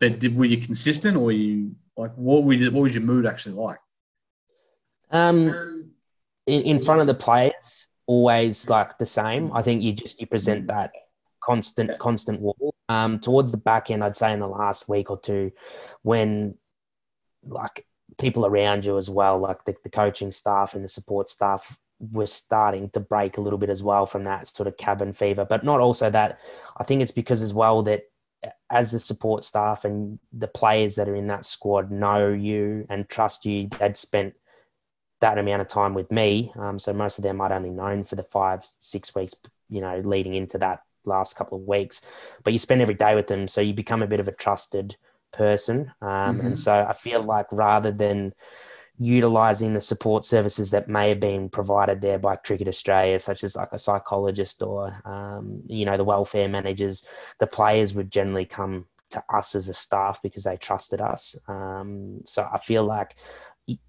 But 0.00 0.18
did, 0.18 0.34
were 0.34 0.46
you 0.46 0.56
consistent, 0.56 1.14
or 1.14 1.30
you 1.30 1.76
like 1.96 2.14
what 2.14 2.44
were 2.44 2.54
you, 2.54 2.70
what 2.70 2.84
was 2.84 2.94
your 2.94 3.04
mood 3.04 3.26
actually 3.26 3.54
like? 3.54 3.78
Um, 5.10 5.92
in, 6.46 6.62
in 6.62 6.80
front 6.80 7.02
of 7.02 7.06
the 7.06 7.14
players, 7.14 7.86
always 8.06 8.68
like 8.68 8.96
the 8.98 9.06
same. 9.06 9.52
I 9.52 9.62
think 9.62 9.82
you 9.82 9.92
just 9.92 10.20
you 10.20 10.26
present 10.26 10.68
that 10.68 10.92
constant 11.42 11.98
constant 11.98 12.40
wall. 12.40 12.74
Um, 12.88 13.20
towards 13.20 13.52
the 13.52 13.58
back 13.58 13.90
end, 13.90 14.02
I'd 14.02 14.16
say 14.16 14.32
in 14.32 14.40
the 14.40 14.48
last 14.48 14.88
week 14.88 15.10
or 15.10 15.20
two, 15.20 15.52
when 16.02 16.54
like 17.46 17.86
people 18.18 18.46
around 18.46 18.84
you 18.84 18.98
as 18.98 19.08
well, 19.08 19.38
like 19.38 19.64
the, 19.64 19.74
the 19.82 19.90
coaching 19.90 20.30
staff 20.30 20.74
and 20.74 20.84
the 20.84 20.88
support 20.88 21.28
staff 21.28 21.78
were 22.10 22.26
starting 22.26 22.90
to 22.90 23.00
break 23.00 23.36
a 23.36 23.40
little 23.40 23.58
bit 23.58 23.70
as 23.70 23.82
well 23.82 24.06
from 24.06 24.24
that 24.24 24.46
sort 24.46 24.66
of 24.66 24.76
cabin 24.76 25.12
fever, 25.12 25.44
but 25.44 25.64
not 25.64 25.80
also 25.80 26.10
that. 26.10 26.40
I 26.76 26.84
think 26.84 27.00
it's 27.00 27.12
because 27.12 27.42
as 27.42 27.54
well 27.54 27.82
that 27.82 28.04
as 28.70 28.90
the 28.90 28.98
support 28.98 29.44
staff 29.44 29.84
and 29.84 30.18
the 30.32 30.48
players 30.48 30.96
that 30.96 31.08
are 31.08 31.14
in 31.14 31.28
that 31.28 31.44
squad 31.44 31.90
know 31.90 32.28
you 32.28 32.86
and 32.88 33.08
trust 33.08 33.46
you, 33.46 33.68
they'd 33.78 33.96
spent 33.96 34.34
that 35.20 35.38
amount 35.38 35.62
of 35.62 35.68
time 35.68 35.94
with 35.94 36.10
me. 36.10 36.52
Um, 36.56 36.78
so 36.78 36.92
most 36.92 37.18
of 37.18 37.22
them 37.22 37.40
I'd 37.40 37.52
only 37.52 37.70
known 37.70 38.02
for 38.04 38.16
the 38.16 38.24
five, 38.24 38.64
six 38.78 39.14
weeks, 39.14 39.36
you 39.68 39.80
know, 39.80 40.00
leading 40.04 40.34
into 40.34 40.58
that 40.58 40.82
last 41.04 41.36
couple 41.36 41.58
of 41.58 41.64
weeks. 41.64 42.04
But 42.42 42.52
you 42.52 42.58
spend 42.58 42.82
every 42.82 42.94
day 42.94 43.14
with 43.14 43.28
them, 43.28 43.46
so 43.46 43.60
you 43.60 43.72
become 43.72 44.02
a 44.02 44.08
bit 44.08 44.20
of 44.20 44.26
a 44.26 44.32
trusted 44.32 44.96
person. 45.32 45.92
Um, 46.00 46.08
mm-hmm. 46.08 46.46
And 46.46 46.58
so 46.58 46.86
I 46.88 46.92
feel 46.92 47.22
like 47.22 47.46
rather 47.50 47.90
than 47.90 48.34
utilizing 48.98 49.74
the 49.74 49.80
support 49.80 50.24
services 50.24 50.70
that 50.70 50.88
may 50.88 51.08
have 51.08 51.20
been 51.20 51.48
provided 51.48 52.00
there 52.00 52.18
by 52.18 52.36
Cricket 52.36 52.68
Australia, 52.68 53.18
such 53.18 53.42
as 53.42 53.56
like 53.56 53.72
a 53.72 53.78
psychologist 53.78 54.62
or, 54.62 55.00
um, 55.04 55.62
you 55.66 55.84
know, 55.84 55.96
the 55.96 56.04
welfare 56.04 56.48
managers, 56.48 57.06
the 57.38 57.46
players 57.46 57.94
would 57.94 58.10
generally 58.12 58.44
come 58.44 58.86
to 59.10 59.22
us 59.32 59.54
as 59.54 59.68
a 59.68 59.74
staff 59.74 60.20
because 60.22 60.44
they 60.44 60.56
trusted 60.56 61.00
us. 61.00 61.36
Um, 61.48 62.20
so 62.24 62.48
I 62.52 62.58
feel 62.58 62.84
like 62.84 63.16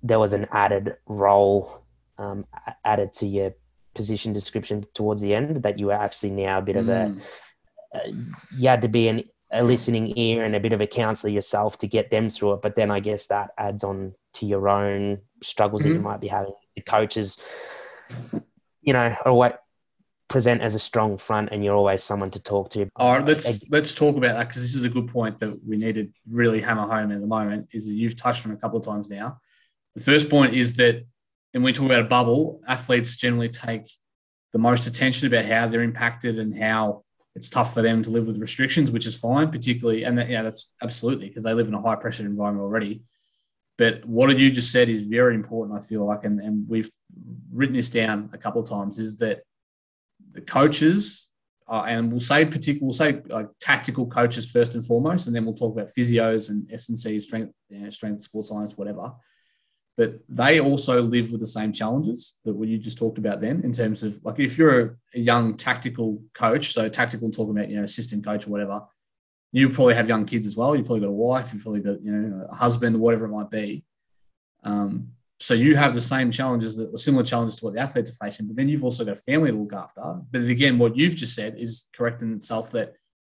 there 0.01 0.19
was 0.19 0.33
an 0.33 0.47
added 0.51 0.95
role 1.05 1.83
um, 2.17 2.45
added 2.85 3.13
to 3.13 3.25
your 3.25 3.53
position 3.93 4.33
description 4.33 4.85
towards 4.93 5.21
the 5.21 5.33
end 5.33 5.63
that 5.63 5.79
you 5.79 5.87
were 5.87 5.93
actually 5.93 6.31
now 6.31 6.57
a 6.59 6.61
bit 6.61 6.75
of 6.75 6.89
a, 6.89 7.15
mm. 7.15 7.21
uh, 7.93 8.33
you 8.57 8.67
had 8.67 8.81
to 8.81 8.87
be 8.87 9.07
an, 9.07 9.23
a 9.53 9.63
listening 9.63 10.17
ear 10.17 10.43
and 10.43 10.55
a 10.55 10.59
bit 10.59 10.73
of 10.73 10.81
a 10.81 10.87
counselor 10.87 11.31
yourself 11.31 11.77
to 11.79 11.87
get 11.87 12.11
them 12.11 12.29
through 12.29 12.53
it. 12.53 12.61
But 12.61 12.75
then 12.75 12.91
I 12.91 12.99
guess 12.99 13.27
that 13.27 13.51
adds 13.57 13.83
on 13.83 14.13
to 14.35 14.45
your 14.45 14.67
own 14.67 15.19
struggles 15.41 15.83
mm-hmm. 15.83 15.89
that 15.89 15.93
you 15.93 15.99
mm-hmm. 15.99 16.09
might 16.09 16.21
be 16.21 16.27
having. 16.27 16.53
The 16.75 16.81
coaches, 16.81 17.41
you 18.81 18.93
know, 18.93 19.15
always 19.25 19.53
present 20.27 20.61
as 20.61 20.73
a 20.73 20.79
strong 20.79 21.17
front, 21.17 21.49
and 21.51 21.63
you're 21.63 21.75
always 21.75 22.01
someone 22.01 22.31
to 22.31 22.41
talk 22.41 22.71
to. 22.71 22.89
All 22.95 23.17
right, 23.17 23.27
let's 23.27 23.63
let's 23.69 23.93
talk 23.93 24.17
about 24.17 24.33
that 24.33 24.47
because 24.47 24.63
this 24.63 24.73
is 24.73 24.83
a 24.83 24.89
good 24.89 25.07
point 25.07 25.39
that 25.39 25.63
we 25.63 25.77
need 25.77 25.95
to 25.95 26.09
really 26.31 26.59
hammer 26.59 26.87
home 26.87 27.11
at 27.11 27.21
the 27.21 27.27
moment. 27.27 27.69
Is 27.71 27.87
that 27.87 27.93
you've 27.93 28.15
touched 28.15 28.45
on 28.47 28.51
a 28.51 28.57
couple 28.57 28.79
of 28.79 28.85
times 28.85 29.09
now 29.09 29.39
the 29.95 30.03
first 30.03 30.29
point 30.29 30.53
is 30.53 30.75
that, 30.75 31.05
and 31.53 31.63
we 31.63 31.73
talk 31.73 31.85
about 31.85 32.01
a 32.01 32.05
bubble, 32.05 32.61
athletes 32.67 33.15
generally 33.17 33.49
take 33.49 33.83
the 34.53 34.59
most 34.59 34.87
attention 34.87 35.27
about 35.27 35.45
how 35.45 35.67
they're 35.67 35.81
impacted 35.81 36.39
and 36.39 36.57
how 36.57 37.03
it's 37.35 37.49
tough 37.49 37.73
for 37.73 37.81
them 37.81 38.03
to 38.03 38.11
live 38.11 38.27
with 38.27 38.37
restrictions, 38.37 38.91
which 38.91 39.07
is 39.07 39.19
fine, 39.19 39.49
particularly, 39.49 40.03
and 40.03 40.17
that, 40.17 40.29
yeah, 40.29 40.43
that's 40.43 40.71
absolutely 40.81 41.27
because 41.27 41.43
they 41.43 41.53
live 41.53 41.67
in 41.67 41.73
a 41.73 41.81
high 41.81 41.95
pressure 41.95 42.25
environment 42.25 42.63
already. 42.63 43.01
But 43.77 44.05
what 44.05 44.37
you 44.37 44.51
just 44.51 44.71
said 44.71 44.87
is 44.87 45.01
very 45.01 45.33
important, 45.33 45.77
I 45.77 45.81
feel 45.81 46.05
like, 46.05 46.25
and, 46.25 46.39
and 46.39 46.69
we've 46.69 46.91
written 47.51 47.75
this 47.75 47.89
down 47.89 48.29
a 48.33 48.37
couple 48.37 48.61
of 48.61 48.69
times, 48.69 48.99
is 48.99 49.17
that 49.17 49.41
the 50.31 50.41
coaches, 50.41 51.31
uh, 51.67 51.85
and 51.87 52.11
we'll 52.11 52.19
say 52.19 52.45
particular, 52.45 52.85
we'll 52.85 52.93
say 52.93 53.21
uh, 53.31 53.45
tactical 53.59 54.05
coaches 54.05 54.51
first 54.51 54.75
and 54.75 54.85
foremost, 54.85 55.25
and 55.25 55.35
then 55.35 55.43
we'll 55.43 55.55
talk 55.55 55.73
about 55.73 55.89
physios 55.89 56.49
and 56.49 56.71
S&C, 56.71 57.19
strength, 57.19 57.51
you 57.69 57.79
know, 57.79 57.89
strength, 57.89 58.21
sports 58.21 58.49
science, 58.49 58.77
whatever 58.77 59.11
but 59.95 60.15
they 60.27 60.59
also 60.59 61.01
live 61.01 61.31
with 61.31 61.39
the 61.39 61.47
same 61.47 61.71
challenges 61.71 62.39
that 62.45 62.53
what 62.53 62.67
you 62.67 62.77
just 62.77 62.97
talked 62.97 63.17
about 63.17 63.41
then 63.41 63.61
in 63.63 63.71
terms 63.71 64.03
of 64.03 64.19
like 64.23 64.39
if 64.39 64.57
you're 64.57 64.97
a, 65.15 65.19
young 65.19 65.55
tactical 65.55 66.19
coach 66.33 66.73
so 66.73 66.89
tactical 66.89 67.29
talking 67.29 67.55
about 67.55 67.69
you 67.69 67.77
know 67.77 67.83
assistant 67.83 68.25
coach 68.25 68.47
or 68.47 68.51
whatever 68.51 68.81
you 69.51 69.69
probably 69.69 69.93
have 69.93 70.09
young 70.09 70.25
kids 70.25 70.47
as 70.47 70.57
well 70.57 70.75
you 70.75 70.83
probably 70.83 71.01
got 71.01 71.07
a 71.07 71.11
wife 71.11 71.53
you 71.53 71.59
probably 71.59 71.81
got 71.81 72.01
you 72.01 72.11
know 72.11 72.47
a 72.49 72.55
husband 72.55 72.99
whatever 72.99 73.25
it 73.25 73.29
might 73.29 73.51
be 73.51 73.83
um, 74.63 75.09
so 75.43 75.53
you 75.53 75.75
have 75.75 75.93
the 75.93 75.99
same 75.99 76.31
challenges 76.31 76.77
that 76.77 76.89
or 76.93 76.97
similar 76.97 77.23
challenges 77.25 77.57
to 77.57 77.65
what 77.65 77.73
the 77.73 77.81
athletes 77.81 78.11
are 78.11 78.25
facing, 78.25 78.47
but 78.47 78.55
then 78.55 78.69
you've 78.69 78.85
also 78.85 79.03
got 79.03 79.17
a 79.17 79.21
family 79.21 79.51
to 79.51 79.57
look 79.57 79.73
after. 79.73 80.01
But 80.31 80.43
again, 80.43 80.77
what 80.77 80.95
you've 80.95 81.17
just 81.17 81.35
said 81.35 81.57
is 81.57 81.89
correct 81.93 82.21
in 82.21 82.31
itself 82.31 82.71
that 82.71 82.93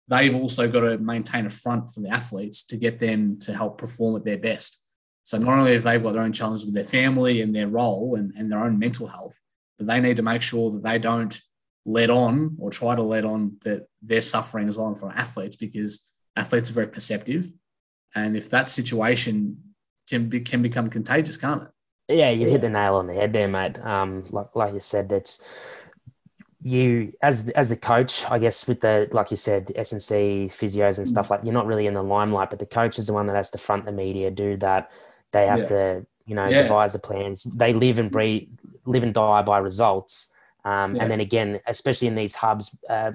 they've 0.08 0.34
also 0.34 0.68
got 0.68 0.80
to 0.80 0.96
maintain 0.96 1.44
a 1.44 1.50
front 1.50 1.90
for 1.90 2.00
the 2.00 2.08
athletes 2.08 2.64
to 2.68 2.78
get 2.78 2.98
them 2.98 3.38
to 3.40 3.52
help 3.52 3.76
perform 3.76 4.16
at 4.16 4.24
their 4.24 4.38
best. 4.38 4.82
So 5.28 5.36
not 5.36 5.58
only 5.58 5.74
have 5.74 5.82
they 5.82 5.98
got 5.98 6.14
their 6.14 6.22
own 6.22 6.32
challenges 6.32 6.64
with 6.64 6.74
their 6.74 6.84
family 6.84 7.42
and 7.42 7.54
their 7.54 7.68
role 7.68 8.14
and, 8.14 8.32
and 8.34 8.50
their 8.50 8.64
own 8.64 8.78
mental 8.78 9.06
health, 9.06 9.38
but 9.76 9.86
they 9.86 10.00
need 10.00 10.16
to 10.16 10.22
make 10.22 10.40
sure 10.40 10.70
that 10.70 10.82
they 10.82 10.98
don't 10.98 11.38
let 11.84 12.08
on 12.08 12.56
or 12.58 12.70
try 12.70 12.94
to 12.94 13.02
let 13.02 13.26
on 13.26 13.58
that 13.60 13.88
they're 14.00 14.22
suffering 14.22 14.70
as 14.70 14.78
well 14.78 14.94
for 14.94 15.10
athletes 15.10 15.54
because 15.54 16.10
athletes 16.34 16.70
are 16.70 16.72
very 16.72 16.88
perceptive. 16.88 17.52
And 18.14 18.38
if 18.38 18.48
that 18.48 18.70
situation 18.70 19.74
can 20.08 20.30
be, 20.30 20.40
can 20.40 20.62
become 20.62 20.88
contagious, 20.88 21.36
can't 21.36 21.64
it? 21.64 22.16
Yeah, 22.16 22.30
you 22.30 22.48
hit 22.48 22.62
the 22.62 22.70
nail 22.70 22.94
on 22.94 23.06
the 23.06 23.12
head 23.12 23.34
there, 23.34 23.48
mate. 23.48 23.78
Um, 23.84 24.24
like 24.30 24.56
like 24.56 24.72
you 24.72 24.80
said, 24.80 25.10
that's 25.10 25.44
you 26.62 27.12
as 27.20 27.50
as 27.50 27.68
the 27.68 27.76
coach, 27.76 28.24
I 28.30 28.38
guess 28.38 28.66
with 28.66 28.80
the 28.80 29.10
like 29.12 29.30
you 29.30 29.36
said, 29.36 29.72
S 29.76 29.92
and 29.92 30.00
C 30.00 30.48
physios 30.50 30.96
and 30.96 31.06
stuff 31.06 31.26
mm. 31.26 31.32
like 31.32 31.40
you're 31.44 31.52
not 31.52 31.66
really 31.66 31.86
in 31.86 31.92
the 31.92 32.02
limelight, 32.02 32.48
but 32.48 32.60
the 32.60 32.64
coach 32.64 32.98
is 32.98 33.08
the 33.08 33.12
one 33.12 33.26
that 33.26 33.36
has 33.36 33.50
to 33.50 33.58
front 33.58 33.84
the 33.84 33.92
media, 33.92 34.30
do 34.30 34.56
that. 34.56 34.90
They 35.32 35.46
have 35.46 35.60
yeah. 35.60 35.66
to, 35.66 36.06
you 36.26 36.34
know, 36.34 36.48
yeah. 36.48 36.62
devise 36.62 36.92
the 36.92 36.98
plans. 36.98 37.42
They 37.42 37.72
live 37.72 37.98
and 37.98 38.10
breathe, 38.10 38.48
live 38.84 39.02
and 39.02 39.14
die 39.14 39.42
by 39.42 39.58
results. 39.58 40.32
Um, 40.64 40.96
yeah. 40.96 41.02
And 41.02 41.10
then 41.10 41.20
again, 41.20 41.60
especially 41.66 42.08
in 42.08 42.14
these 42.14 42.34
hubs, 42.34 42.76
uh, 42.88 43.12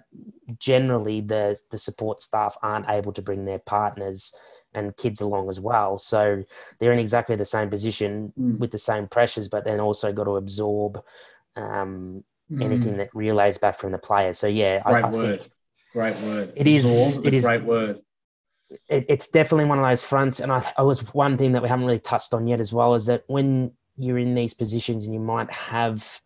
generally 0.57 1.21
the 1.21 1.59
the 1.71 1.77
support 1.77 2.21
staff 2.21 2.57
aren't 2.61 2.89
able 2.89 3.11
to 3.13 3.21
bring 3.21 3.45
their 3.45 3.59
partners 3.59 4.35
and 4.73 4.95
kids 4.97 5.21
along 5.21 5.49
as 5.49 5.59
well. 5.59 5.97
So 5.97 6.43
they're 6.79 6.91
in 6.91 6.99
exactly 6.99 7.35
the 7.35 7.45
same 7.45 7.69
position 7.69 8.33
mm. 8.39 8.59
with 8.59 8.71
the 8.71 8.77
same 8.77 9.07
pressures, 9.07 9.47
but 9.47 9.65
then 9.65 9.79
also 9.79 10.11
got 10.11 10.23
to 10.23 10.37
absorb 10.37 11.03
um, 11.55 12.23
mm. 12.51 12.63
anything 12.63 12.97
that 12.97 13.13
relays 13.13 13.57
back 13.57 13.75
from 13.75 13.91
the 13.91 13.97
players. 13.97 14.39
So 14.39 14.47
yeah, 14.47 14.81
great 14.81 15.03
I, 15.03 15.07
I 15.07 15.11
word, 15.11 15.41
think 15.41 15.51
great 15.93 16.15
word. 16.23 16.53
It 16.55 16.67
is. 16.67 16.85
Absorb 16.85 17.27
it 17.27 17.33
is 17.33 17.45
great 17.45 17.63
word. 17.63 18.01
It, 18.89 19.05
it's 19.09 19.27
definitely 19.27 19.65
one 19.65 19.79
of 19.79 19.85
those 19.85 20.03
fronts, 20.03 20.39
and 20.39 20.51
I, 20.51 20.71
I 20.77 20.83
was 20.83 21.13
one 21.13 21.37
thing 21.37 21.51
that 21.53 21.61
we 21.61 21.69
haven't 21.69 21.85
really 21.85 21.99
touched 21.99 22.33
on 22.33 22.47
yet 22.47 22.59
as 22.59 22.73
well 22.73 22.95
is 22.95 23.05
that 23.07 23.23
when 23.27 23.71
you're 23.97 24.17
in 24.17 24.35
these 24.35 24.53
positions 24.53 25.05
and 25.05 25.13
you 25.13 25.19
might 25.19 25.51
have 25.51 26.21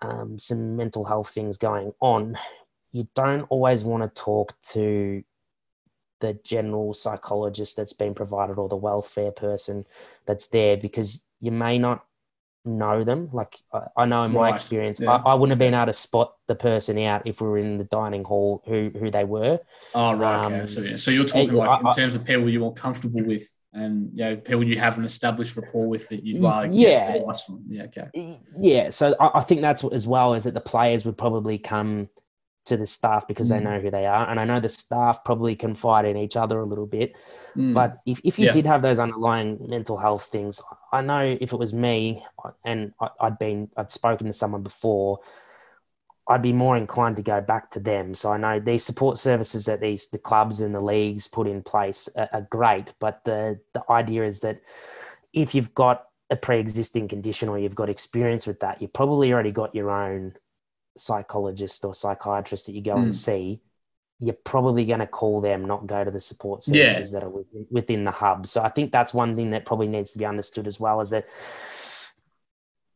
um, 0.00 0.38
some 0.38 0.76
mental 0.76 1.04
health 1.04 1.30
things 1.30 1.56
going 1.56 1.92
on, 2.00 2.38
you 2.92 3.08
don't 3.14 3.42
always 3.50 3.84
want 3.84 4.02
to 4.02 4.22
talk 4.22 4.54
to 4.62 5.22
the 6.20 6.38
general 6.44 6.94
psychologist 6.94 7.76
that's 7.76 7.92
been 7.92 8.14
provided 8.14 8.58
or 8.58 8.68
the 8.68 8.76
welfare 8.76 9.30
person 9.30 9.84
that's 10.26 10.48
there 10.48 10.76
because 10.76 11.24
you 11.40 11.52
may 11.52 11.78
not 11.78 12.04
know 12.76 13.04
them. 13.04 13.28
Like 13.32 13.56
I, 13.96 14.04
know 14.04 14.24
in 14.24 14.32
my 14.32 14.40
right. 14.40 14.50
experience, 14.50 15.00
yeah. 15.00 15.12
I, 15.12 15.30
I, 15.30 15.34
wouldn't 15.34 15.50
have 15.50 15.58
been 15.58 15.74
able 15.74 15.86
to 15.86 15.92
spot 15.92 16.34
the 16.46 16.54
person 16.54 16.98
out 16.98 17.26
if 17.26 17.40
we 17.40 17.48
were 17.48 17.58
in 17.58 17.78
the 17.78 17.84
dining 17.84 18.24
hall 18.24 18.62
who 18.66 18.90
who 18.98 19.10
they 19.10 19.24
were. 19.24 19.58
Oh 19.94 20.14
right, 20.14 20.44
um, 20.44 20.52
okay. 20.52 20.66
So, 20.66 20.80
yeah. 20.82 20.96
so 20.96 21.10
you're 21.10 21.24
talking 21.24 21.54
like 21.54 21.68
I, 21.68 21.80
in 21.80 21.94
terms 21.94 22.14
of 22.14 22.24
people 22.24 22.48
you 22.48 22.64
are 22.66 22.72
comfortable 22.72 23.24
with, 23.24 23.46
and 23.72 24.10
you 24.12 24.24
know 24.24 24.36
people 24.36 24.64
you 24.64 24.78
have 24.78 24.98
an 24.98 25.04
established 25.04 25.56
rapport 25.56 25.88
with 25.88 26.08
that 26.08 26.24
you'd 26.24 26.40
like. 26.40 26.70
yeah. 26.72 27.14
advice 27.14 27.44
from. 27.44 27.64
Yeah, 27.68 27.84
okay. 27.84 28.38
Yeah, 28.56 28.90
so 28.90 29.14
I, 29.18 29.38
I 29.38 29.40
think 29.40 29.60
that's 29.60 29.84
as 29.84 30.06
well 30.06 30.34
is 30.34 30.44
that 30.44 30.54
the 30.54 30.60
players 30.60 31.04
would 31.04 31.18
probably 31.18 31.58
come 31.58 32.08
to 32.68 32.76
the 32.76 32.86
staff 32.86 33.26
because 33.26 33.48
mm. 33.50 33.58
they 33.58 33.64
know 33.64 33.80
who 33.80 33.90
they 33.90 34.06
are. 34.06 34.28
And 34.28 34.38
I 34.40 34.44
know 34.44 34.60
the 34.60 34.68
staff 34.68 35.24
probably 35.24 35.56
confide 35.56 36.04
in 36.04 36.16
each 36.16 36.36
other 36.36 36.60
a 36.60 36.64
little 36.64 36.86
bit. 36.86 37.16
Mm. 37.56 37.74
But 37.74 37.98
if, 38.06 38.20
if 38.24 38.38
you 38.38 38.46
yeah. 38.46 38.52
did 38.52 38.66
have 38.66 38.82
those 38.82 38.98
underlying 38.98 39.58
mental 39.68 39.96
health 39.96 40.24
things, 40.24 40.62
I 40.92 41.02
know 41.02 41.36
if 41.40 41.52
it 41.52 41.58
was 41.58 41.74
me 41.74 42.24
and 42.64 42.92
I'd 43.20 43.38
been, 43.38 43.70
I'd 43.76 43.90
spoken 43.90 44.26
to 44.26 44.32
someone 44.32 44.62
before, 44.62 45.20
I'd 46.28 46.42
be 46.42 46.52
more 46.52 46.76
inclined 46.76 47.16
to 47.16 47.22
go 47.22 47.40
back 47.40 47.70
to 47.72 47.80
them. 47.80 48.14
So 48.14 48.30
I 48.30 48.36
know 48.36 48.60
these 48.60 48.84
support 48.84 49.16
services 49.16 49.64
that 49.64 49.80
these 49.80 50.10
the 50.10 50.18
clubs 50.18 50.60
and 50.60 50.74
the 50.74 50.80
leagues 50.80 51.26
put 51.26 51.46
in 51.46 51.62
place 51.62 52.08
are, 52.16 52.28
are 52.32 52.46
great, 52.50 52.92
but 53.00 53.24
the 53.24 53.60
the 53.72 53.82
idea 53.90 54.24
is 54.24 54.40
that 54.40 54.60
if 55.32 55.54
you've 55.54 55.74
got 55.74 56.04
a 56.30 56.36
pre-existing 56.36 57.08
condition 57.08 57.48
or 57.48 57.58
you've 57.58 57.74
got 57.74 57.88
experience 57.88 58.46
with 58.46 58.60
that, 58.60 58.82
you've 58.82 58.92
probably 58.92 59.32
already 59.32 59.50
got 59.50 59.74
your 59.74 59.90
own 59.90 60.34
psychologist 61.00 61.84
or 61.84 61.94
psychiatrist 61.94 62.66
that 62.66 62.72
you 62.72 62.82
go 62.82 62.94
mm. 62.94 63.04
and 63.04 63.14
see, 63.14 63.60
you're 64.20 64.34
probably 64.34 64.84
going 64.84 64.98
to 64.98 65.06
call 65.06 65.40
them, 65.40 65.64
not 65.64 65.86
go 65.86 66.02
to 66.04 66.10
the 66.10 66.20
support 66.20 66.62
services 66.62 67.12
yeah. 67.12 67.18
that 67.18 67.24
are 67.24 67.30
within, 67.30 67.66
within 67.70 68.04
the 68.04 68.10
hub. 68.10 68.46
So 68.46 68.62
I 68.62 68.68
think 68.68 68.90
that's 68.90 69.14
one 69.14 69.36
thing 69.36 69.50
that 69.50 69.64
probably 69.64 69.88
needs 69.88 70.12
to 70.12 70.18
be 70.18 70.26
understood 70.26 70.66
as 70.66 70.80
well 70.80 71.00
is 71.00 71.10
that 71.10 71.28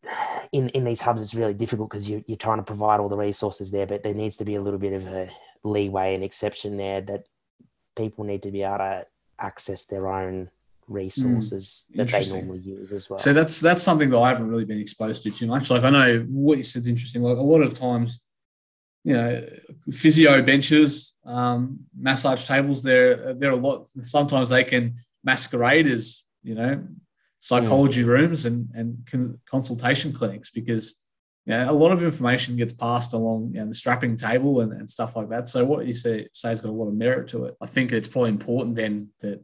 in, 0.52 0.68
in 0.70 0.84
these 0.84 1.00
hubs, 1.00 1.22
it's 1.22 1.34
really 1.34 1.54
difficult 1.54 1.90
because 1.90 2.10
you, 2.10 2.24
you're 2.26 2.36
trying 2.36 2.58
to 2.58 2.64
provide 2.64 2.98
all 2.98 3.08
the 3.08 3.16
resources 3.16 3.70
there, 3.70 3.86
but 3.86 4.02
there 4.02 4.14
needs 4.14 4.36
to 4.38 4.44
be 4.44 4.56
a 4.56 4.60
little 4.60 4.80
bit 4.80 4.92
of 4.92 5.06
a 5.06 5.30
leeway 5.62 6.14
and 6.14 6.24
exception 6.24 6.76
there 6.76 7.00
that 7.00 7.26
people 7.96 8.24
need 8.24 8.42
to 8.42 8.50
be 8.50 8.62
able 8.62 8.78
to 8.78 9.06
access 9.38 9.84
their 9.84 10.08
own 10.08 10.50
resources 10.92 11.86
mm, 11.92 11.96
that 11.96 12.08
they 12.08 12.28
normally 12.30 12.58
use 12.60 12.92
as 12.92 13.08
well. 13.08 13.18
So 13.18 13.32
that's 13.32 13.60
that's 13.60 13.82
something 13.82 14.10
that 14.10 14.18
I 14.18 14.28
haven't 14.28 14.48
really 14.48 14.64
been 14.64 14.80
exposed 14.80 15.22
to 15.24 15.30
too 15.30 15.46
much. 15.46 15.70
Like 15.70 15.84
I 15.84 15.90
know 15.90 16.26
what 16.28 16.58
you 16.58 16.64
said 16.64 16.82
is 16.82 16.88
interesting. 16.88 17.22
Like 17.22 17.38
a 17.38 17.42
lot 17.42 17.62
of 17.62 17.78
times, 17.78 18.20
you 19.04 19.14
know, 19.14 19.46
physio 19.90 20.42
benches, 20.42 21.16
um, 21.24 21.80
massage 21.98 22.46
tables, 22.46 22.82
they're 22.82 23.34
they're 23.34 23.52
a 23.52 23.56
lot. 23.56 23.86
Sometimes 24.02 24.50
they 24.50 24.64
can 24.64 24.96
masquerade 25.24 25.86
as 25.86 26.24
you 26.42 26.54
know 26.54 26.82
psychology 27.40 28.04
mm. 28.04 28.08
rooms 28.08 28.46
and 28.46 28.68
and 28.74 29.06
con- 29.10 29.40
consultation 29.46 30.12
clinics 30.12 30.50
because. 30.50 30.98
Yeah, 31.44 31.68
a 31.68 31.72
lot 31.72 31.90
of 31.90 32.04
information 32.04 32.54
gets 32.54 32.72
passed 32.72 33.14
along 33.14 33.50
you 33.54 33.60
know, 33.60 33.66
the 33.66 33.74
strapping 33.74 34.16
table 34.16 34.60
and, 34.60 34.72
and 34.72 34.88
stuff 34.88 35.16
like 35.16 35.28
that. 35.30 35.48
So 35.48 35.64
what 35.64 35.84
you 35.88 35.92
say 35.92 36.28
say 36.32 36.50
has 36.50 36.60
got 36.60 36.68
a 36.68 36.72
lot 36.72 36.86
of 36.86 36.94
merit 36.94 37.26
to 37.30 37.46
it. 37.46 37.56
I 37.60 37.66
think 37.66 37.90
it's 37.90 38.06
probably 38.06 38.30
important 38.30 38.76
then 38.76 39.08
that 39.22 39.42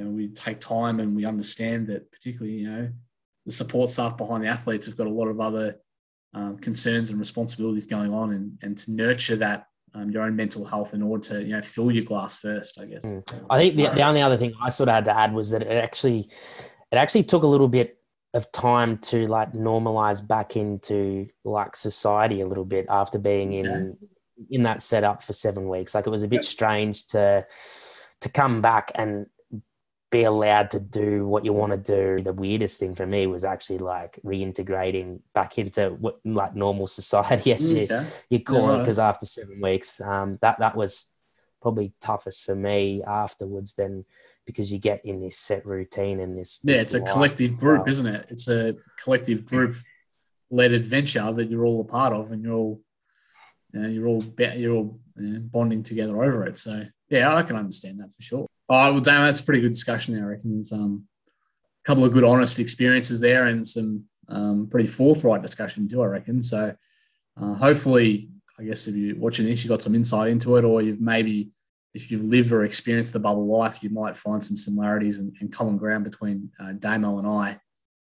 you 0.00 0.06
know, 0.06 0.12
we 0.12 0.28
take 0.28 0.60
time 0.60 0.98
and 0.98 1.14
we 1.14 1.26
understand 1.26 1.86
that 1.88 2.10
particularly, 2.10 2.56
you 2.56 2.70
know, 2.70 2.88
the 3.44 3.52
support 3.52 3.90
staff 3.90 4.16
behind 4.16 4.44
the 4.44 4.48
athletes 4.48 4.86
have 4.86 4.96
got 4.96 5.06
a 5.06 5.10
lot 5.10 5.28
of 5.28 5.40
other 5.40 5.76
um, 6.32 6.56
concerns 6.56 7.10
and 7.10 7.18
responsibilities 7.18 7.84
going 7.84 8.12
on 8.12 8.32
and, 8.32 8.58
and 8.62 8.78
to 8.78 8.92
nurture 8.92 9.36
that 9.36 9.66
um, 9.94 10.10
your 10.10 10.22
own 10.22 10.34
mental 10.34 10.64
health 10.64 10.94
in 10.94 11.02
order 11.02 11.28
to, 11.28 11.42
you 11.42 11.54
know, 11.54 11.60
fill 11.60 11.90
your 11.90 12.04
glass 12.04 12.36
first, 12.36 12.80
I 12.80 12.86
guess. 12.86 13.04
Mm. 13.04 13.44
I 13.50 13.58
think 13.58 13.76
the, 13.76 13.88
the 13.88 14.02
only 14.02 14.22
other 14.22 14.38
thing 14.38 14.54
I 14.62 14.70
sort 14.70 14.88
of 14.88 14.94
had 14.94 15.04
to 15.04 15.18
add 15.18 15.34
was 15.34 15.50
that 15.50 15.62
it 15.62 15.68
actually, 15.68 16.30
it 16.90 16.96
actually 16.96 17.24
took 17.24 17.42
a 17.42 17.48
little 17.48 17.68
bit 17.68 17.98
of 18.32 18.50
time 18.52 18.96
to 18.98 19.26
like 19.26 19.52
normalize 19.52 20.26
back 20.26 20.56
into 20.56 21.26
like 21.44 21.76
society 21.76 22.40
a 22.40 22.46
little 22.46 22.64
bit 22.64 22.86
after 22.88 23.18
being 23.18 23.52
in, 23.52 23.66
okay. 23.66 23.92
in 24.48 24.62
that 24.62 24.80
setup 24.80 25.20
for 25.20 25.34
seven 25.34 25.68
weeks. 25.68 25.94
Like 25.94 26.06
it 26.06 26.10
was 26.10 26.22
a 26.22 26.28
bit 26.28 26.46
strange 26.46 27.08
to, 27.08 27.44
to 28.20 28.28
come 28.30 28.62
back 28.62 28.92
and 28.94 29.26
be 30.10 30.24
allowed 30.24 30.72
to 30.72 30.80
do 30.80 31.26
what 31.26 31.44
you 31.44 31.52
want 31.52 31.72
to 31.72 31.78
do. 31.78 32.22
The 32.22 32.32
weirdest 32.32 32.80
thing 32.80 32.94
for 32.94 33.06
me 33.06 33.26
was 33.26 33.44
actually 33.44 33.78
like 33.78 34.18
reintegrating 34.24 35.20
back 35.34 35.58
into 35.58 35.90
what 35.90 36.18
like 36.24 36.54
normal 36.54 36.86
society, 36.86 37.52
as 37.54 37.72
you, 37.72 37.82
okay. 37.82 38.06
you 38.28 38.40
call 38.40 38.74
it, 38.74 38.78
because 38.80 38.98
after 38.98 39.24
seven 39.24 39.60
weeks, 39.60 40.00
um, 40.00 40.38
that 40.42 40.58
that 40.58 40.76
was 40.76 41.16
probably 41.62 41.92
toughest 42.00 42.44
for 42.44 42.54
me 42.54 43.02
afterwards. 43.06 43.74
Then 43.74 44.04
because 44.46 44.72
you 44.72 44.78
get 44.78 45.04
in 45.04 45.20
this 45.20 45.38
set 45.38 45.64
routine 45.64 46.20
and 46.20 46.36
this. 46.36 46.60
Yeah, 46.64 46.76
this 46.76 46.82
it's 46.82 46.94
a 46.94 47.00
collective 47.00 47.56
group, 47.56 47.88
isn't 47.88 48.06
it? 48.06 48.26
It's 48.30 48.48
a 48.48 48.74
collective 49.02 49.46
group 49.46 49.76
led 50.50 50.72
adventure 50.72 51.32
that 51.32 51.48
you're 51.48 51.64
all 51.64 51.80
a 51.80 51.84
part 51.84 52.12
of, 52.12 52.32
and 52.32 52.42
you're 52.42 52.54
all, 52.54 52.80
you 53.72 53.80
know, 53.80 53.88
you're 53.88 54.08
all 54.08 54.22
you're 54.56 54.74
all 54.74 54.98
you 55.16 55.28
know, 55.28 55.40
bonding 55.40 55.84
together 55.84 56.24
over 56.24 56.46
it. 56.46 56.58
So 56.58 56.84
yeah, 57.08 57.34
I 57.34 57.42
can 57.42 57.56
understand 57.56 58.00
that 58.00 58.12
for 58.12 58.22
sure. 58.22 58.46
Right, 58.70 58.90
well, 58.90 59.00
damn, 59.00 59.26
that's 59.26 59.40
a 59.40 59.42
pretty 59.42 59.60
good 59.60 59.72
discussion 59.72 60.14
there. 60.14 60.24
I 60.24 60.28
reckon 60.28 60.52
there's 60.54 60.70
um, 60.70 61.04
a 61.28 61.84
couple 61.84 62.04
of 62.04 62.12
good, 62.12 62.22
honest 62.22 62.60
experiences 62.60 63.18
there, 63.18 63.46
and 63.46 63.66
some 63.66 64.04
um, 64.28 64.68
pretty 64.70 64.86
forthright 64.86 65.42
discussion 65.42 65.88
too. 65.88 66.00
I 66.02 66.06
reckon. 66.06 66.40
So, 66.40 66.72
uh, 67.36 67.54
hopefully, 67.54 68.30
I 68.60 68.62
guess 68.62 68.86
if 68.86 68.94
you're 68.94 69.16
watching 69.16 69.46
this, 69.46 69.64
you've 69.64 69.70
got 69.70 69.82
some 69.82 69.96
insight 69.96 70.30
into 70.30 70.56
it, 70.56 70.64
or 70.64 70.82
you've 70.82 71.00
maybe, 71.00 71.50
if 71.94 72.12
you've 72.12 72.22
lived 72.22 72.52
or 72.52 72.64
experienced 72.64 73.12
the 73.12 73.18
bubble 73.18 73.48
life, 73.48 73.82
you 73.82 73.90
might 73.90 74.16
find 74.16 74.42
some 74.42 74.56
similarities 74.56 75.18
and, 75.18 75.34
and 75.40 75.52
common 75.52 75.76
ground 75.76 76.04
between 76.04 76.48
uh, 76.60 76.70
Damo 76.78 77.18
and 77.18 77.26
I, 77.26 77.58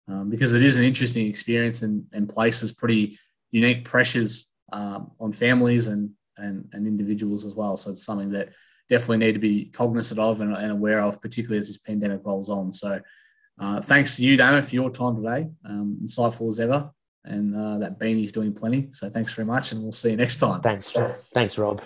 um, 0.07 0.29
because 0.29 0.53
it 0.53 0.61
is 0.61 0.77
an 0.77 0.83
interesting 0.83 1.25
experience 1.25 1.81
and, 1.81 2.05
and 2.13 2.29
places 2.29 2.73
pretty 2.73 3.17
unique 3.49 3.85
pressures 3.85 4.51
um, 4.71 5.13
on 5.19 5.33
families 5.33 5.87
and, 5.87 6.11
and 6.37 6.69
and 6.73 6.85
individuals 6.85 7.43
as 7.43 7.55
well. 7.55 7.75
So 7.75 7.89
it's 7.89 8.05
something 8.05 8.29
that 8.33 8.49
definitely 8.89 9.17
need 9.17 9.33
to 9.33 9.39
be 9.39 9.65
cognizant 9.65 10.19
of 10.19 10.41
and, 10.41 10.55
and 10.55 10.71
aware 10.71 11.01
of, 11.01 11.21
particularly 11.21 11.59
as 11.59 11.67
this 11.67 11.77
pandemic 11.77 12.21
rolls 12.23 12.49
on. 12.49 12.71
So, 12.71 12.99
uh, 13.59 13.81
thanks 13.81 14.17
to 14.17 14.25
you, 14.25 14.35
Damo, 14.37 14.61
for 14.61 14.75
your 14.75 14.89
time 14.89 15.15
today. 15.15 15.47
Um, 15.65 15.99
insightful 16.03 16.49
as 16.49 16.59
ever. 16.59 16.91
And 17.25 17.55
uh, 17.55 17.77
that 17.77 17.99
beanie's 17.99 18.31
doing 18.31 18.53
plenty. 18.53 18.89
So, 18.91 19.09
thanks 19.09 19.33
very 19.33 19.45
much. 19.45 19.71
And 19.71 19.81
we'll 19.81 19.91
see 19.91 20.11
you 20.11 20.17
next 20.17 20.39
time. 20.39 20.61
Thanks. 20.61 20.89
Thanks, 21.33 21.57
Rob. 21.57 21.81